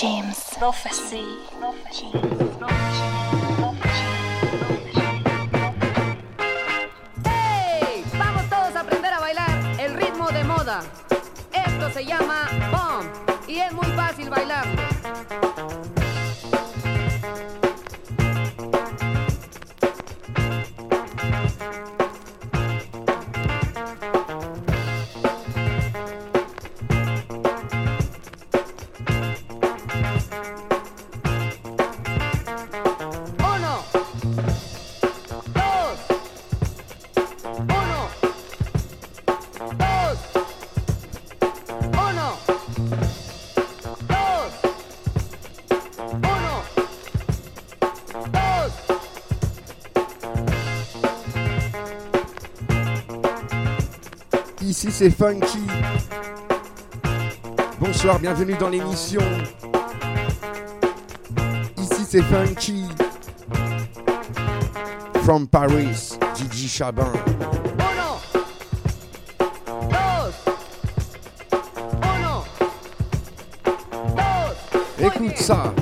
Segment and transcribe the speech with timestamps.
[0.00, 0.56] James.
[0.58, 1.26] Prophecy.
[7.22, 8.02] ¡Hey!
[8.18, 10.80] Vamos todos a aprender a bailar el ritmo de moda.
[11.52, 13.10] Esto se llama bomb
[13.46, 15.49] y es muy fácil bailarlo.
[54.92, 55.66] C'est Funky.
[57.78, 59.22] Bonsoir, bienvenue dans l'émission.
[61.78, 62.84] Ici c'est Funky.
[65.22, 67.12] From Paris, Gigi Chabin.
[74.98, 75.72] Écoute ça.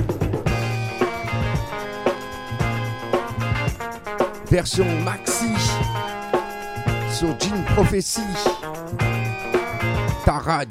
[4.49, 5.53] Version maxi
[7.11, 8.21] sur Jean Prophecy.
[10.49, 10.65] Ta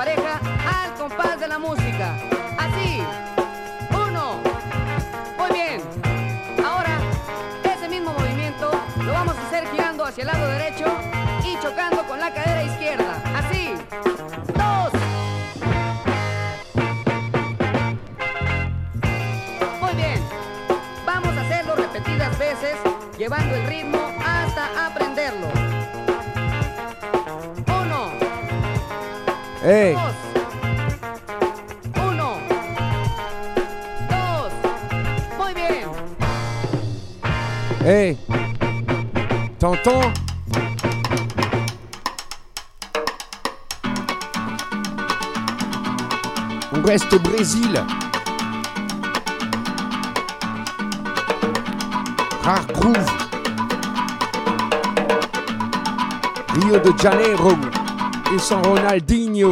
[0.00, 0.40] pareja
[0.82, 2.16] al compás de la música.
[2.56, 3.02] Así.
[3.90, 4.40] Uno.
[5.36, 5.82] Muy bien.
[6.64, 6.96] Ahora,
[7.64, 8.70] ese mismo movimiento
[9.04, 10.86] lo vamos a hacer girando hacia el lado derecho
[11.44, 13.22] y chocando con la cadera izquierda.
[13.40, 13.74] Así.
[14.54, 14.90] Dos.
[19.82, 20.18] Muy bien.
[21.04, 22.76] Vamos a hacerlo repetidas veces,
[23.18, 25.59] llevando el ritmo hasta aprenderlo.
[29.62, 29.94] Hey.
[31.94, 32.38] Uno,
[34.08, 34.52] dos.
[35.36, 35.90] Muy bien.
[37.84, 38.16] hey.
[39.58, 40.00] T'entends
[46.72, 47.84] On reste au Brésil.
[52.42, 52.96] Rare Groove.
[56.54, 57.79] Rio de Janeiro
[58.32, 59.50] et son Ronaldinho.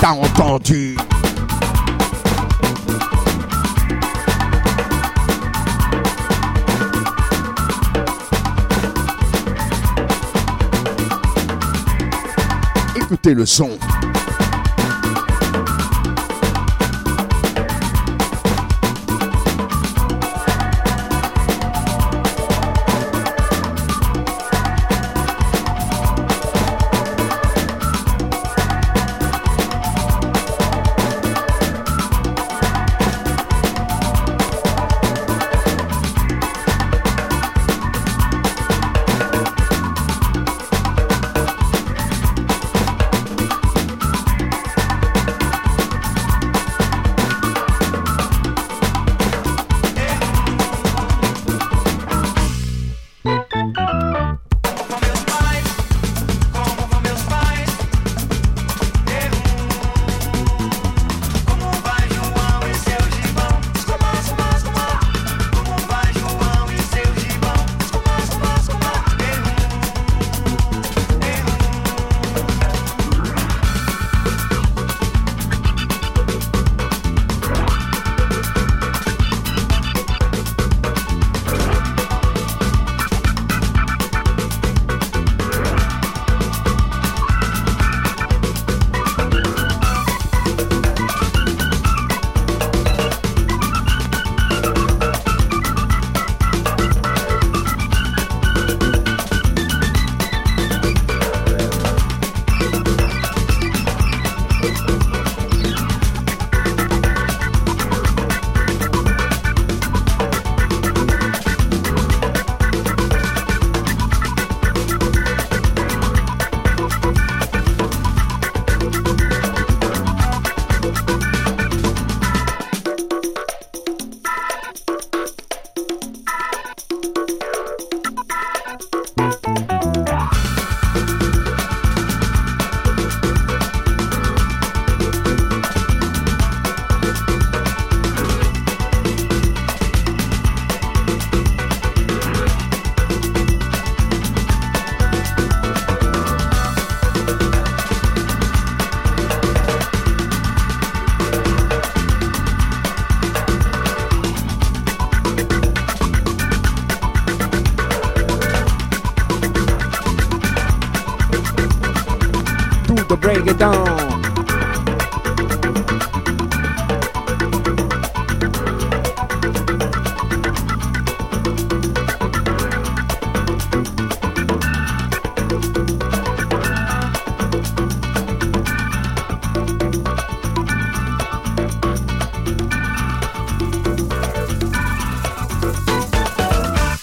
[0.00, 0.96] T'as entendu?
[12.96, 13.78] Écoutez le son.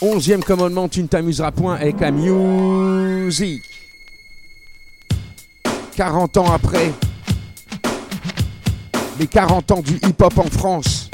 [0.02, 3.71] Onzième commandement, tu ne t'amuseras point avec la musique.
[5.96, 6.94] 40 ans après,
[9.20, 11.10] les 40 ans du hip-hop en France.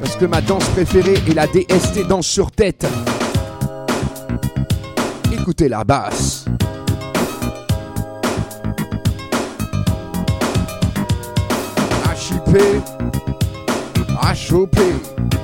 [0.00, 2.84] Parce que ma danse préférée est la DST danse sur tête.
[5.32, 6.45] Écoutez la basse.
[12.56, 12.82] chupei,
[14.20, 15.35] a chupei.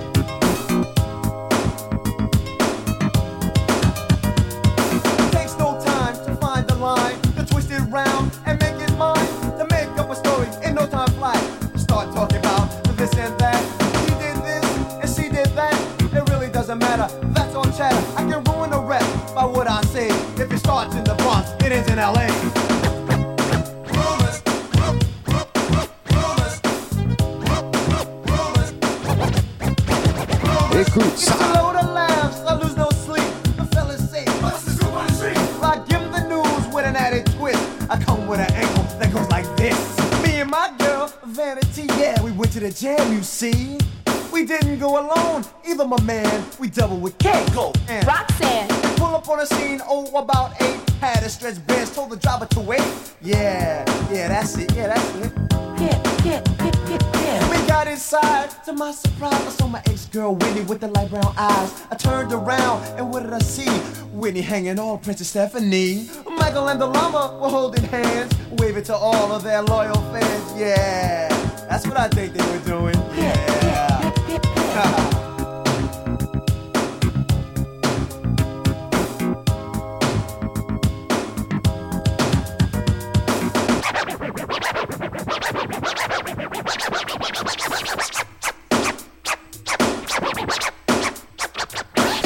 [44.33, 46.45] We didn't go alone, either my man.
[46.59, 48.67] We double with Keiko and Roxanne.
[48.97, 50.81] Pull up on the scene, oh, about eight.
[51.01, 52.83] Had a stretch bench, told the driver to wait.
[53.21, 55.33] Yeah, yeah, that's it, yeah, that's it.
[55.51, 57.51] Yeah, yeah, yeah, yeah, yeah.
[57.51, 58.51] We got inside.
[58.65, 61.83] To my surprise, I saw my ex-girl Winnie with the light brown eyes.
[61.91, 63.69] I turned around and what did I see?
[64.13, 66.09] Winnie hanging on Princess Stephanie.
[66.37, 70.59] Michael and the llama were holding hands, waving to all of their loyal fans.
[70.59, 71.29] Yeah,
[71.69, 72.97] that's what I think they were doing.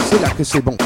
[0.08, 0.76] C'est là que c'est bon.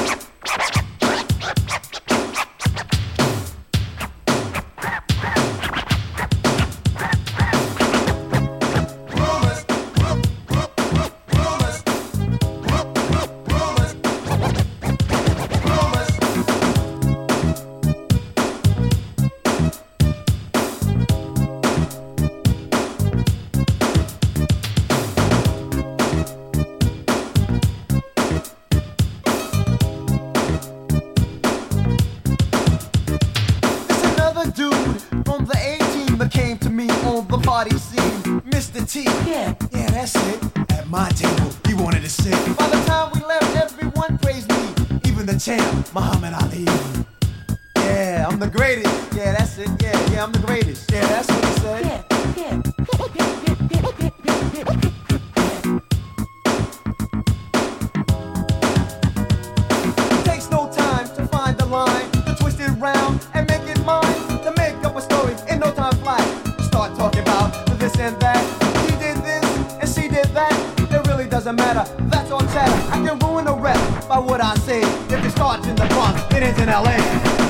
[71.56, 72.04] doesn't matter.
[72.04, 72.92] That's on chatter.
[72.92, 74.82] I can ruin the rest by what I say.
[74.82, 77.49] If it starts in the Bronx, it ends in LA.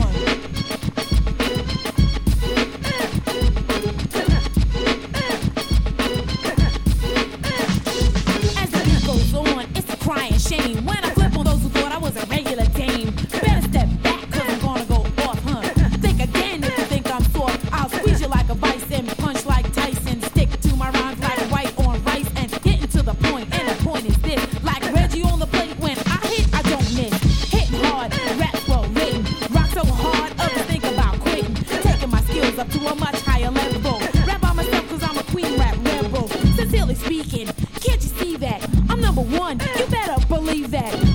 [39.21, 39.59] one.
[39.77, 41.10] You better believe that.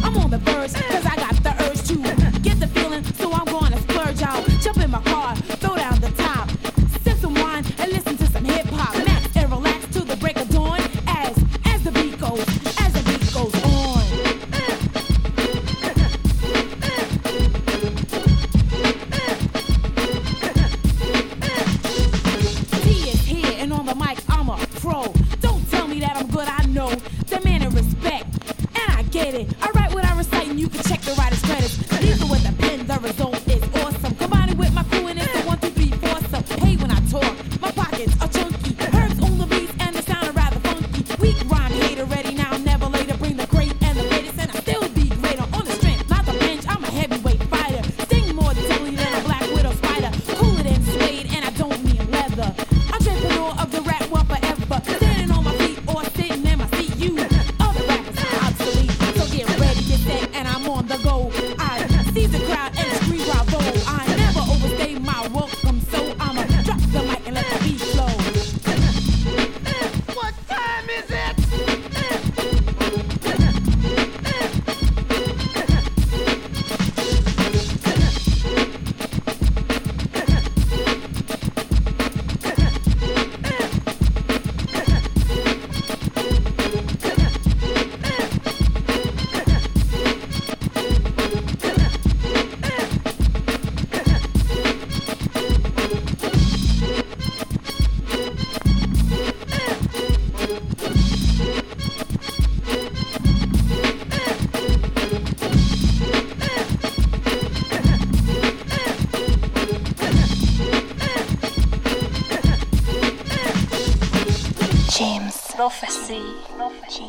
[114.99, 115.31] James.
[115.55, 116.23] Prophecy.
[116.57, 117.03] Prophecy.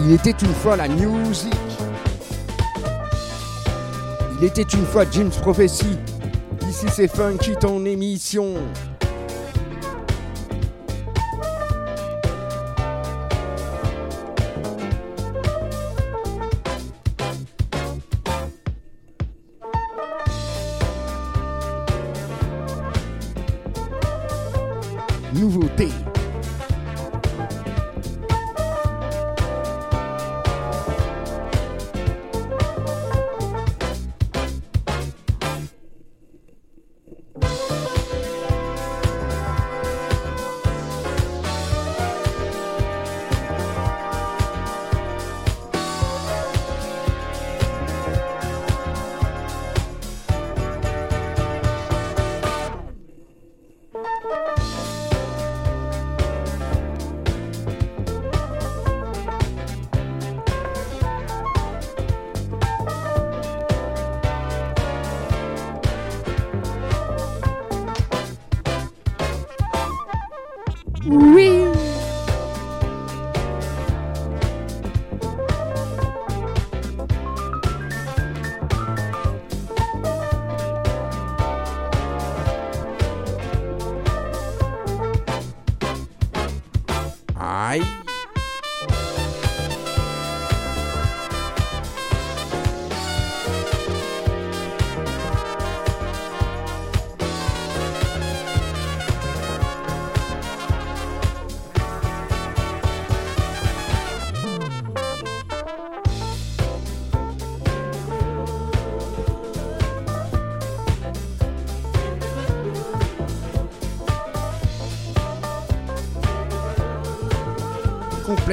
[0.00, 1.54] Il était une fois la musique.
[4.40, 5.96] Il était une fois James Prophecy.
[6.68, 8.56] Ici c'est Funky, ton émission.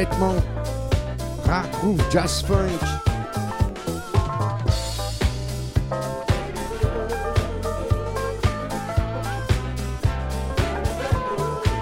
[0.06, 0.36] Complètement
[2.10, 2.70] jazz funk.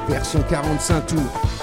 [0.10, 1.57] Version 45 tours.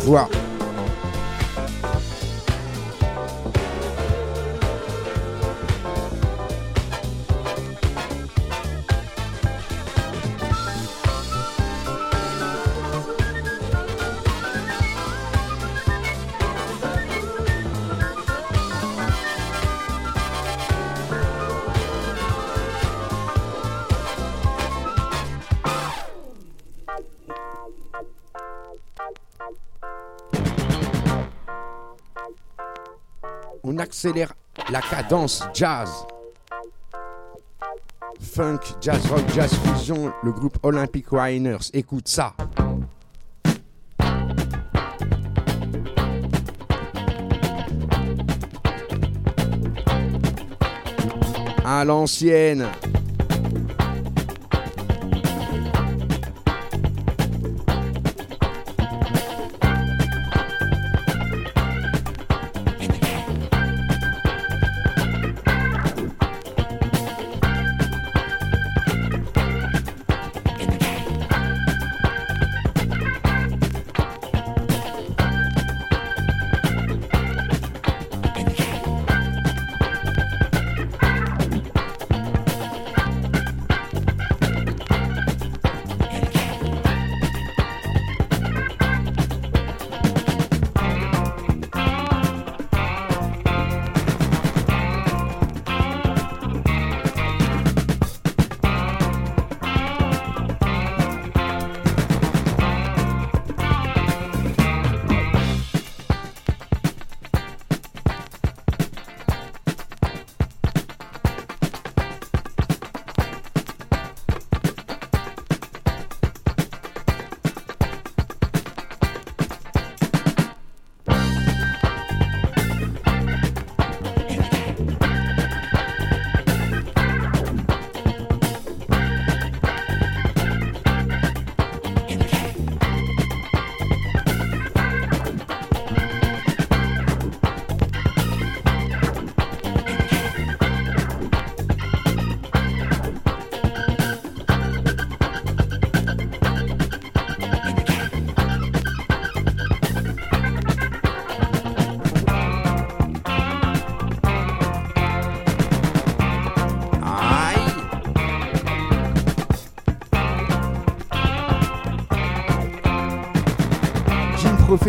[0.00, 0.37] Écoutez la
[33.98, 34.32] accélère
[34.70, 35.90] la cadence jazz.
[38.20, 41.68] Funk, jazz rock, jazz fusion, le groupe Olympic Winers.
[41.72, 42.32] Écoute ça.
[51.64, 52.68] À l'ancienne.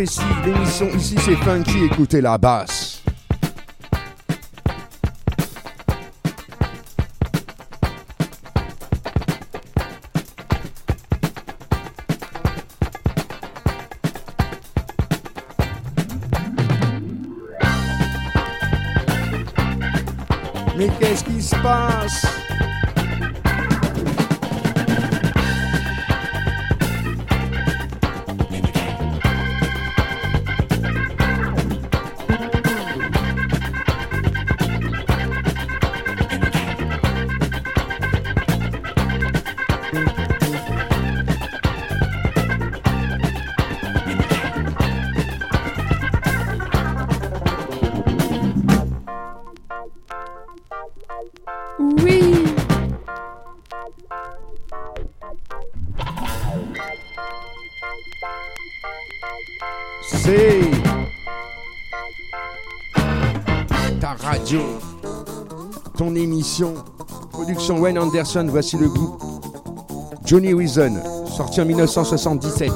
[0.00, 2.89] Prophétie, l'émission ici c'est funky, écoutez la basse.
[68.22, 69.22] Voici le groupe
[70.26, 70.92] Johnny Reason,
[71.26, 72.70] sorti en 1977.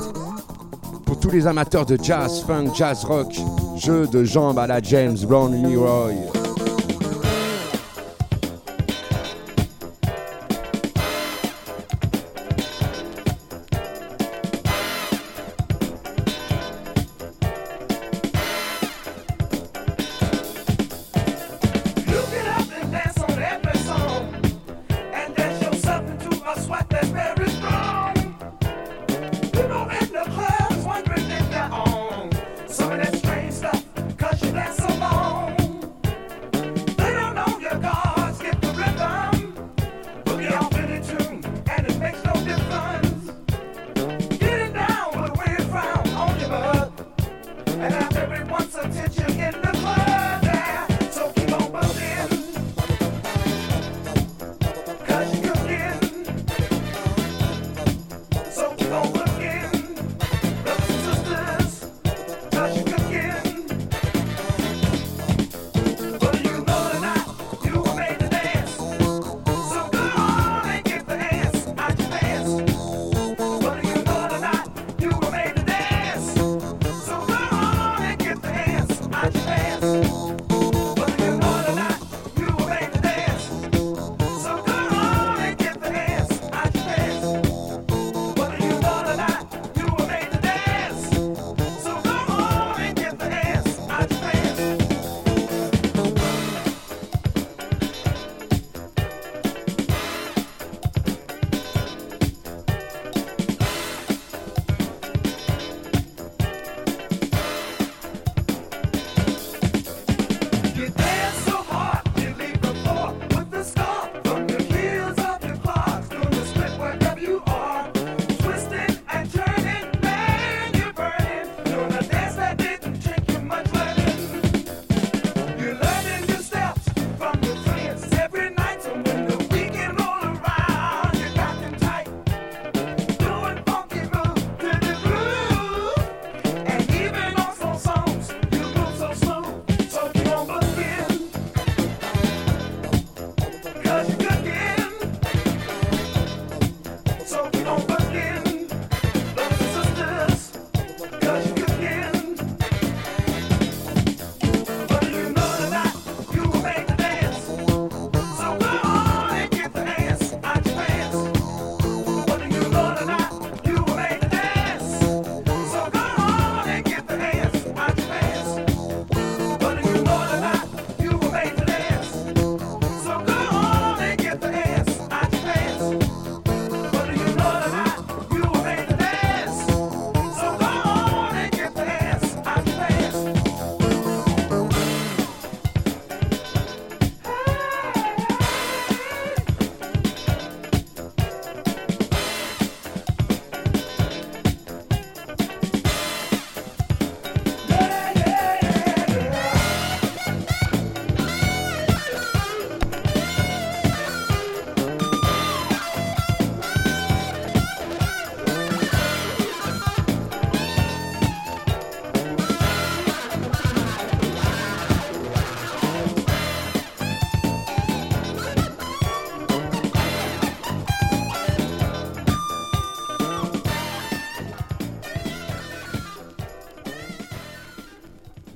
[1.05, 3.31] Pour tous les amateurs de jazz, funk, jazz rock,
[3.77, 6.34] jeu de jambes à la James Brown Leroy.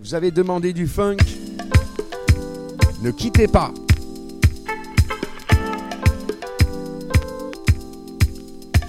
[0.09, 1.19] Vous avez demandé du funk.
[3.03, 3.75] Ne quittez pas.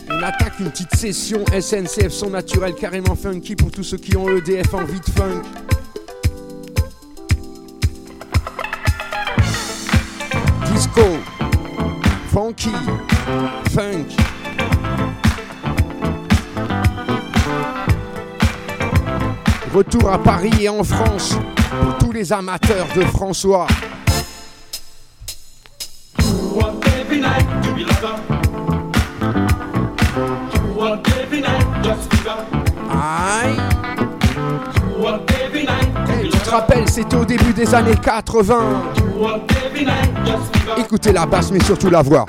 [0.10, 4.29] On attaque une petite session SNCF son naturel carrément funky pour tous ceux qui ont
[4.29, 5.41] EDF envie de funk.
[10.71, 11.01] Disco,
[12.32, 12.71] funky,
[13.71, 14.18] funk.
[19.80, 21.38] Retour à Paris et en France
[21.70, 23.65] pour tous les amateurs de François.
[26.18, 26.24] Je
[36.26, 38.84] eh, te rappelles, c'était au début des années 80.
[40.78, 42.26] Écoutez la basse, mais surtout la voix.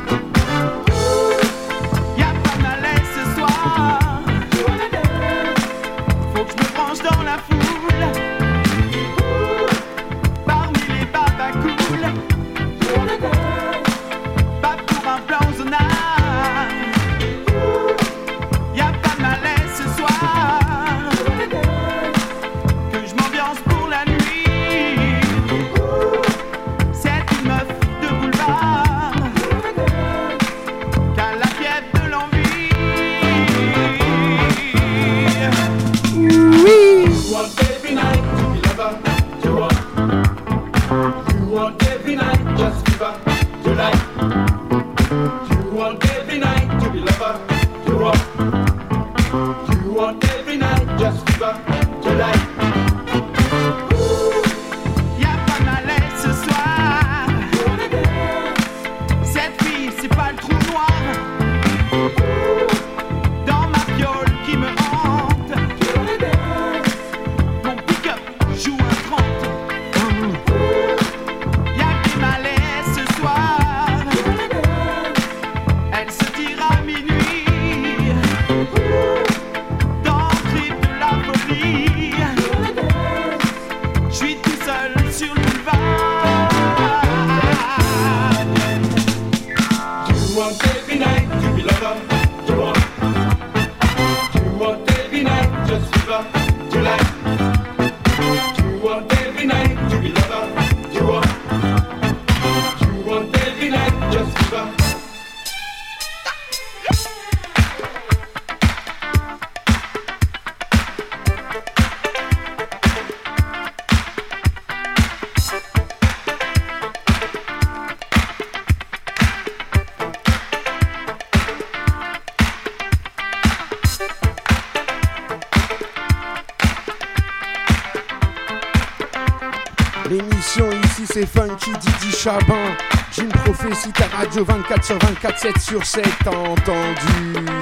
[132.22, 132.76] Chabin,
[133.16, 137.59] une Prophétie, ta radio 24 sur 24, 7 sur 7, entendu.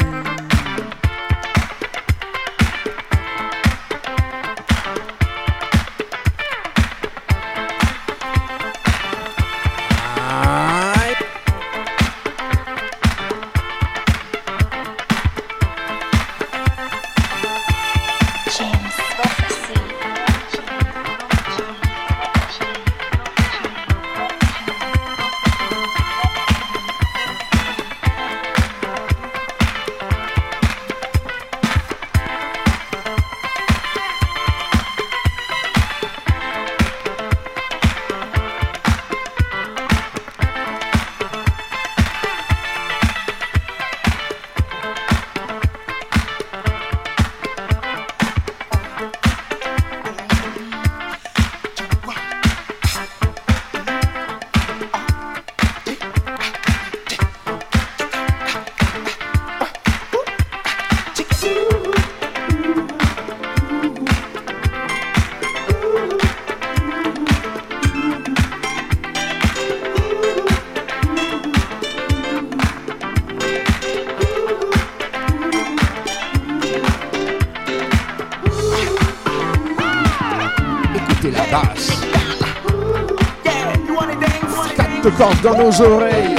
[85.42, 86.35] dans nos oreilles.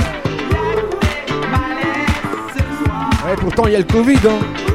[3.25, 4.17] Ouais, pourtant, il y a le Covid.
[4.25, 4.68] Hein.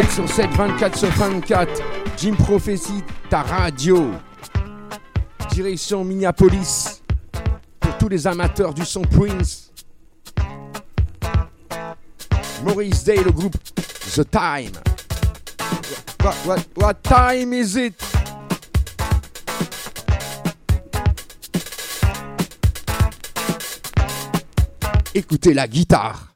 [0.00, 1.82] 7 sur 7, 24 sur 24.
[2.16, 4.12] Jim Prophecy, ta radio.
[5.52, 7.02] Direction Minneapolis.
[7.78, 9.70] Pour tous les amateurs du son Prince.
[12.64, 13.56] Maurice Day, le groupe
[14.14, 14.72] The Time.
[16.22, 18.02] What, what, what time is it?
[25.14, 26.29] Écoutez la guitare.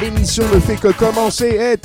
[0.00, 1.56] L'émission ne fait que commencer.
[1.58, 1.78] Eh, hey,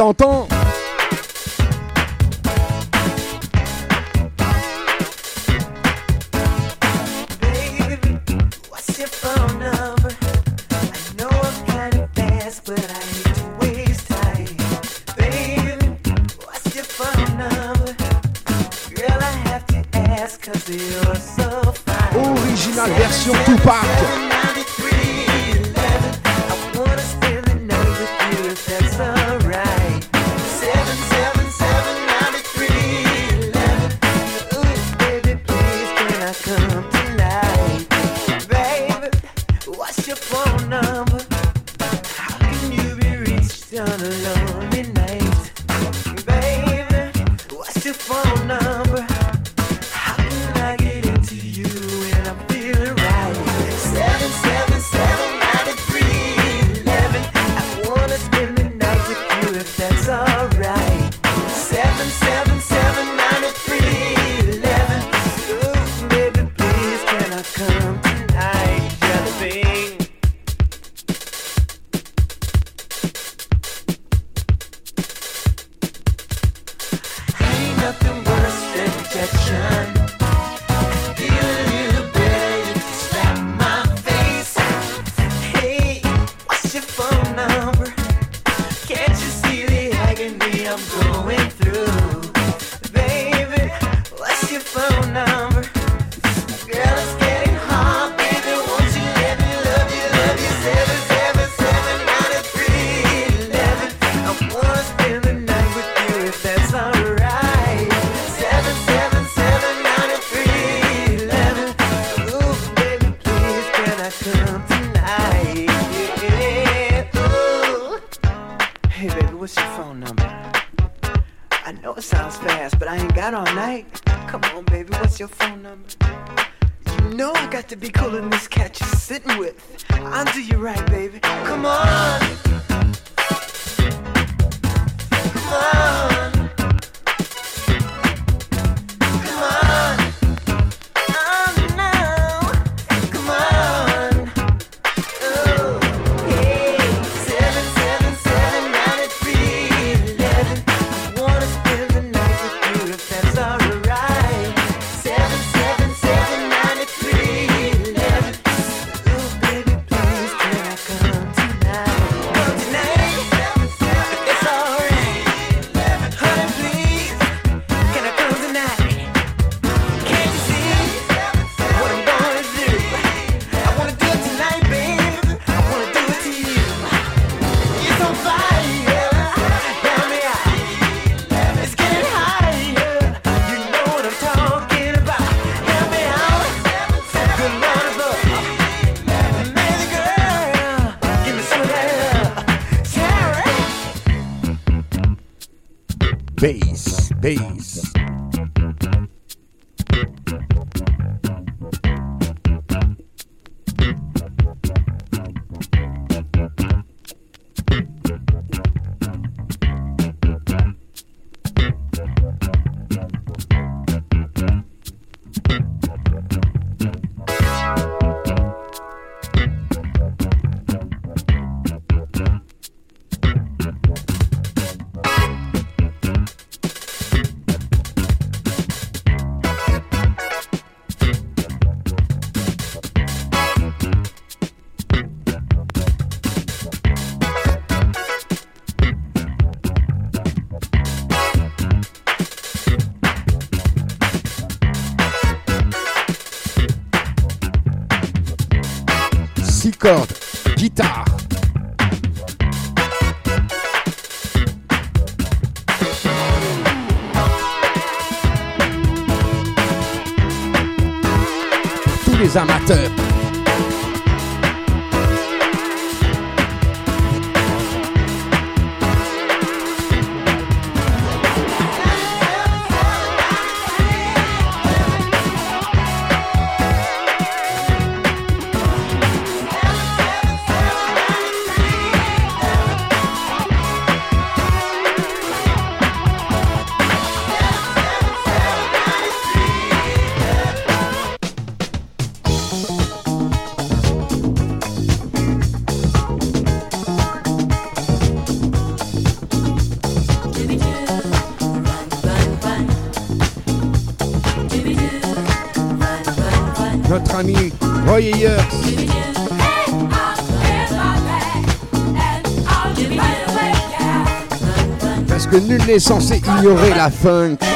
[315.64, 317.53] il est censé ignorer la funk.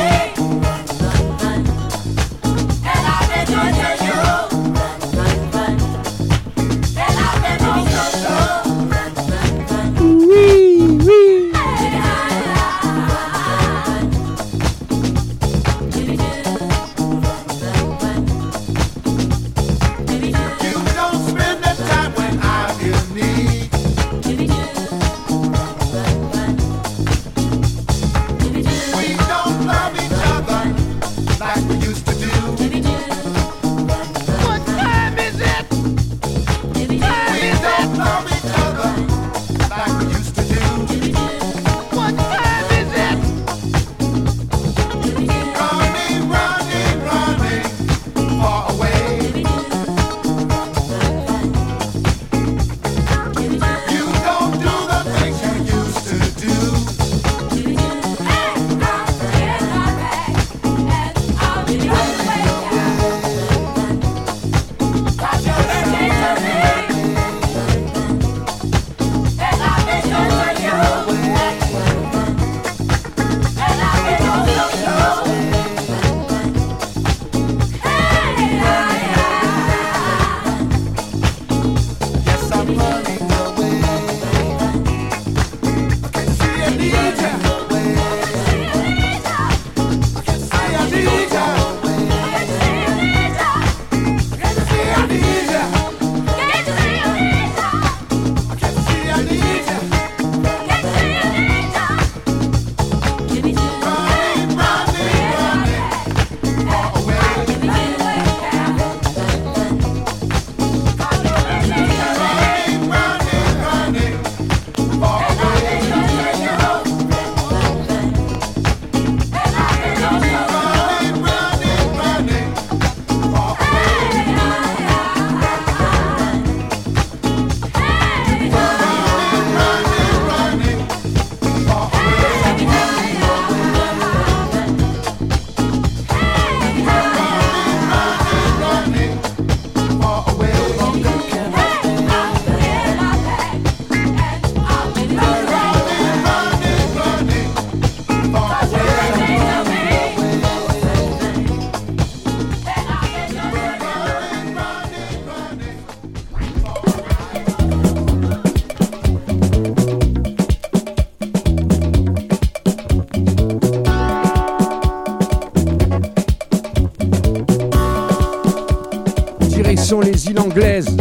[170.30, 170.98] îles anglaises.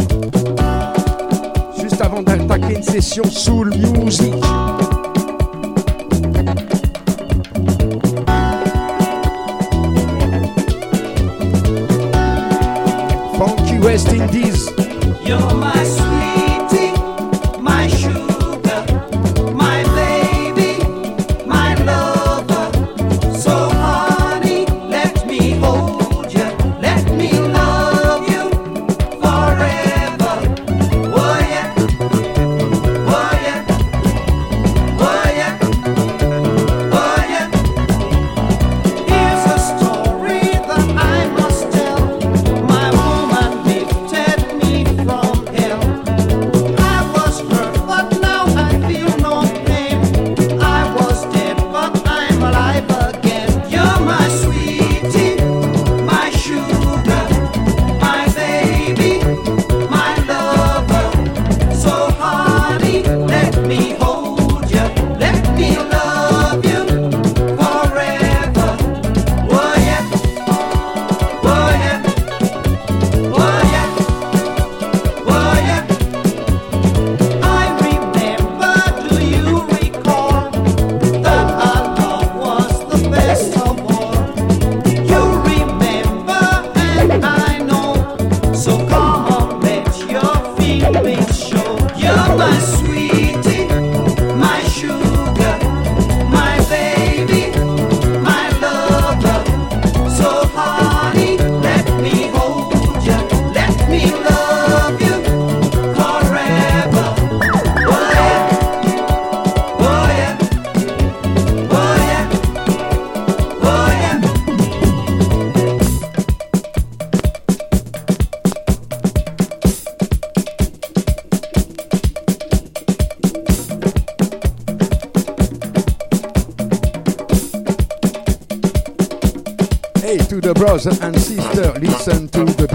[1.79, 3.96] Juste avant d'attaquer une session soul music.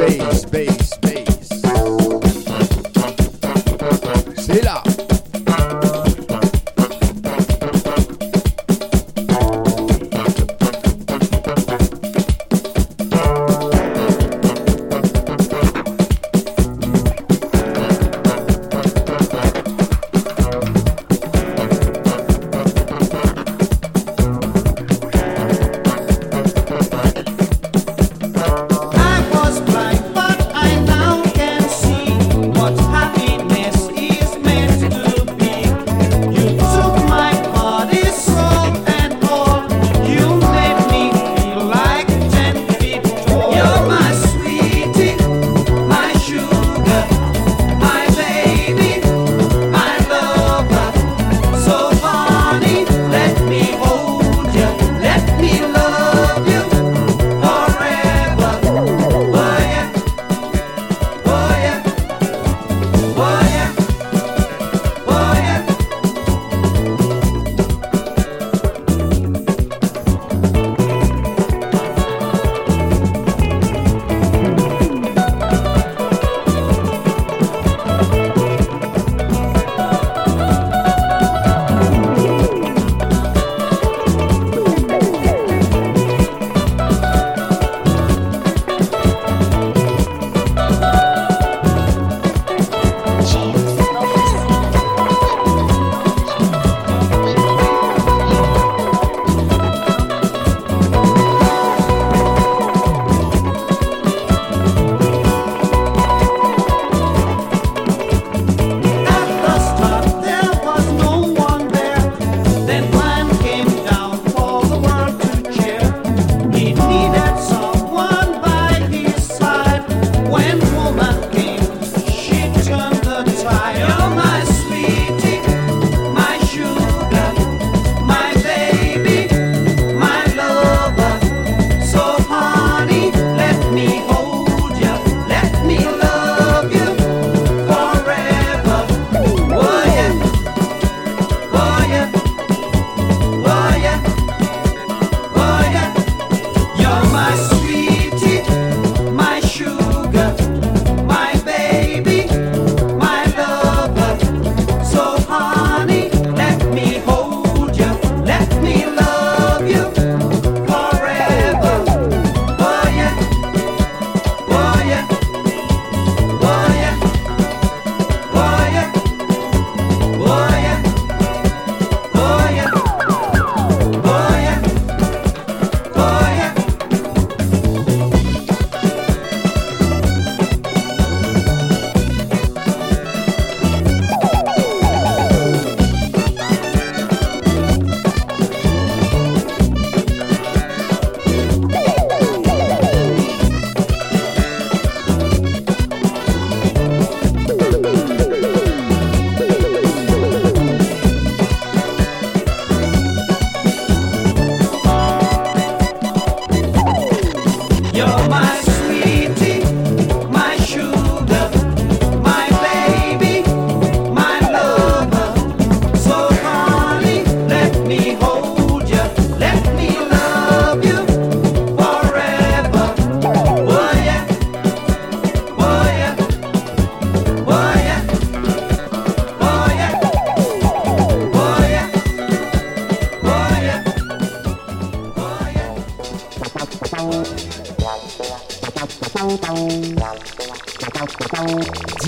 [0.02, 0.81] bass, bass.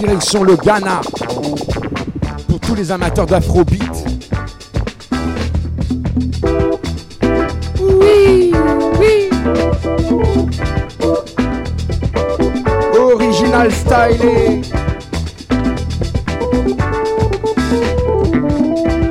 [0.05, 1.01] direction le Ghana.
[2.49, 3.81] Pour tous les amateurs d'afrobeat.
[7.81, 8.53] Oui,
[9.01, 9.31] oui.
[12.99, 14.61] Original stylé.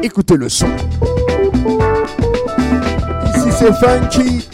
[0.03, 0.67] Écoutez le son.
[3.35, 4.52] Ici c'est funky.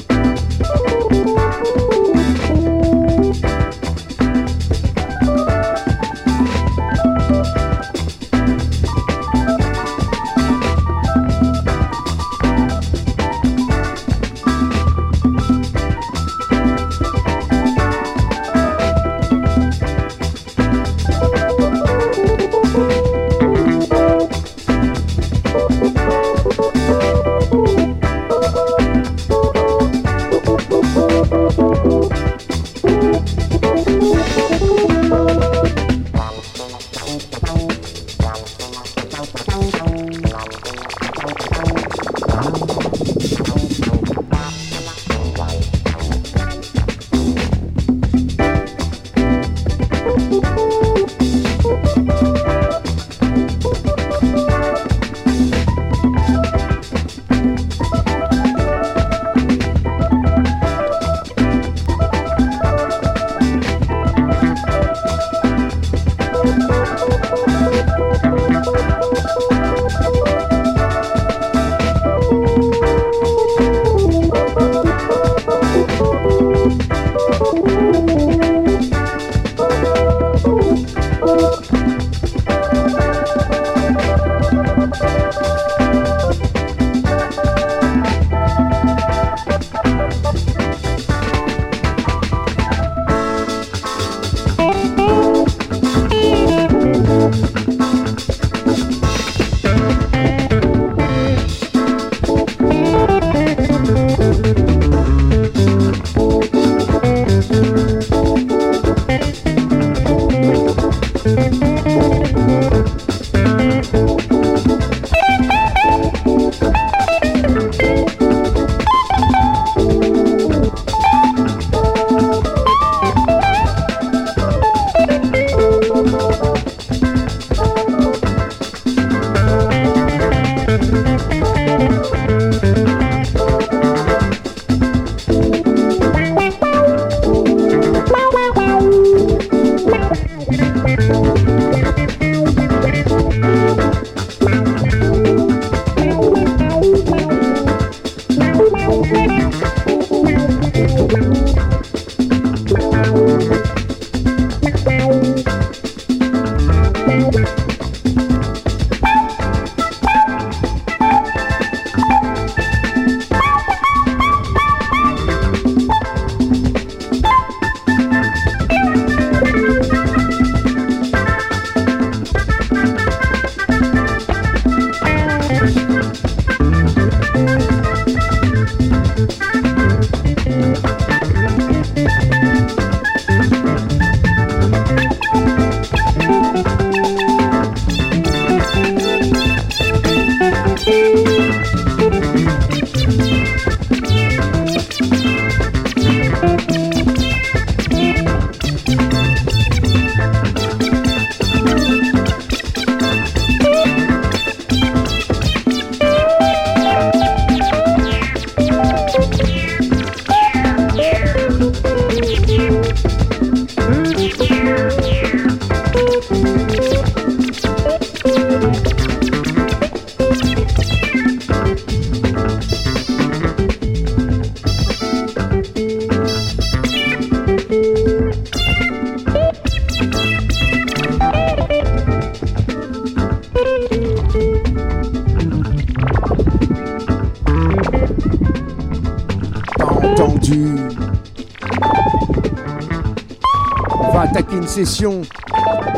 [244.70, 245.22] Session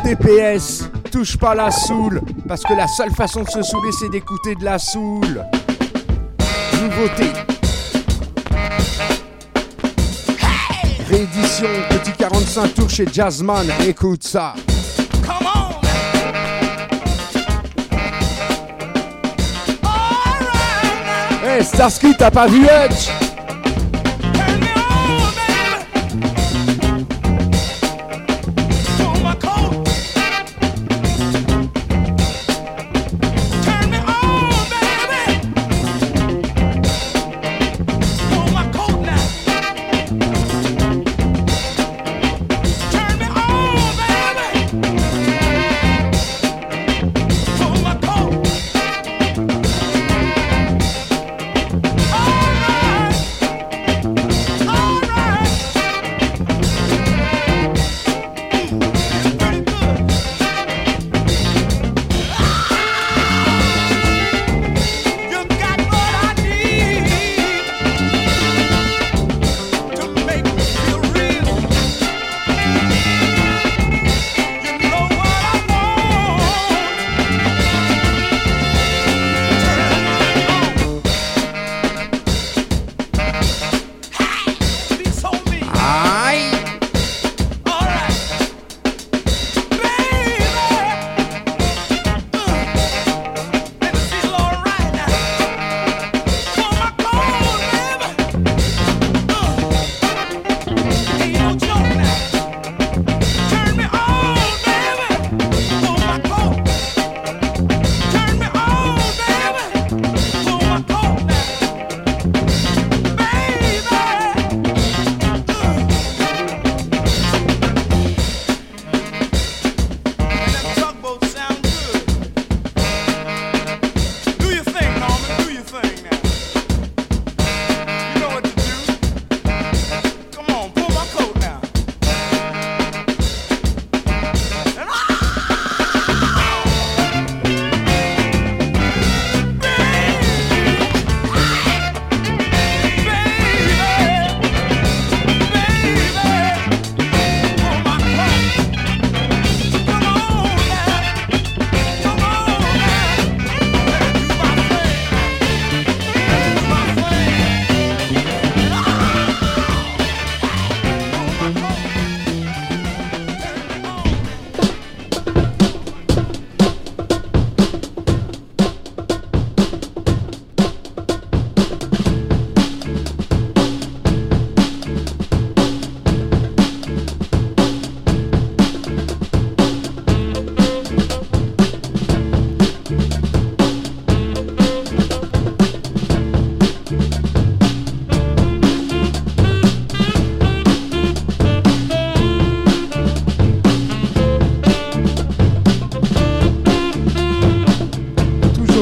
[0.01, 4.55] TPS, touche pas la soule, parce que la seule façon de se saouler c'est d'écouter
[4.55, 5.43] de la soule.
[6.81, 7.33] Nouveauté.
[11.09, 14.53] Réédition, petit 45 tours chez Jazzman, écoute ça.
[21.45, 23.20] Hey Starsky, t'as pas vu Hutch?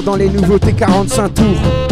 [0.09, 1.88] Dans les nouveautés 45 tours.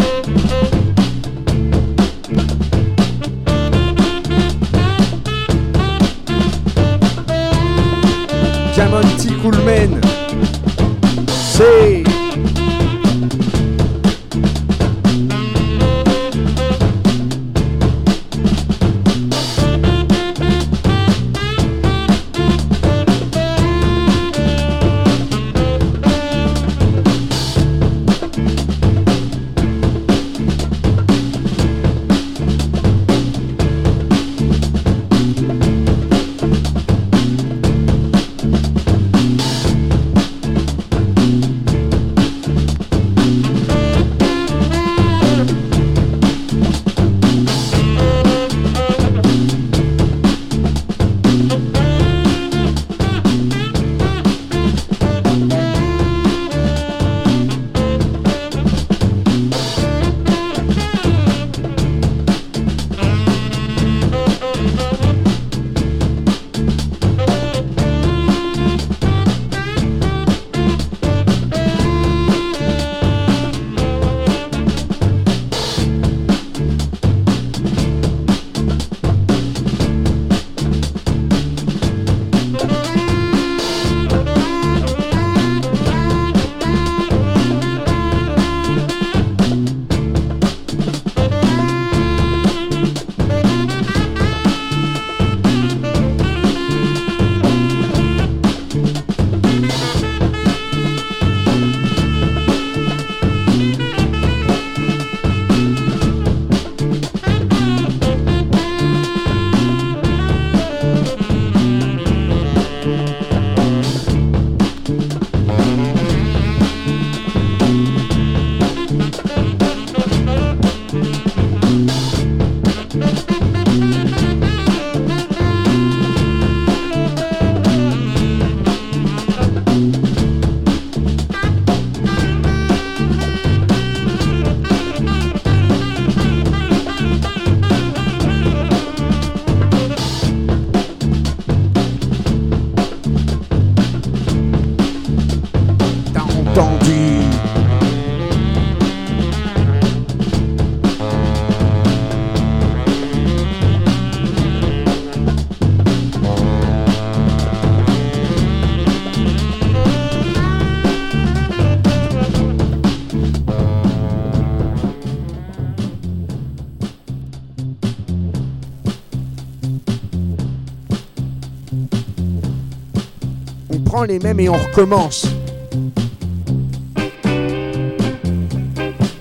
[174.06, 175.26] Les mêmes et on recommence.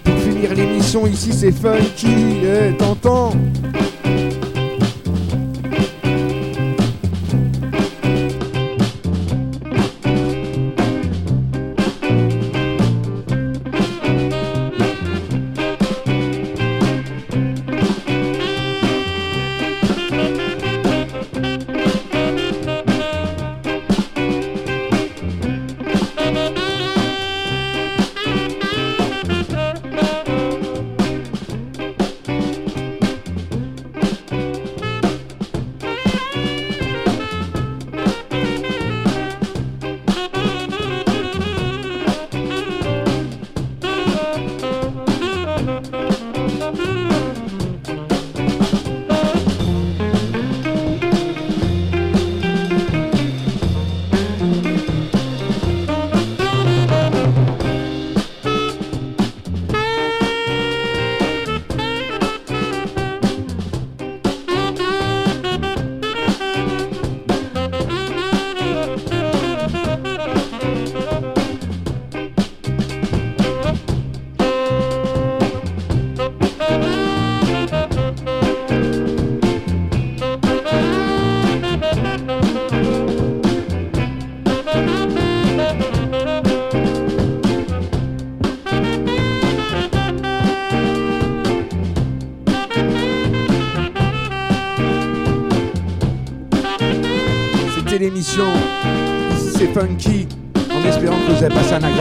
[0.04, 3.32] Pour finir l'émission ici c'est funky, eh, t'entends?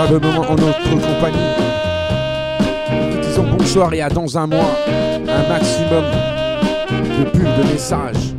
[0.03, 1.37] Moment en notre compagnie.
[3.21, 4.75] Disons bonsoir et à dans un mois.
[5.27, 6.03] Un maximum
[7.17, 8.34] de pubs, de messages.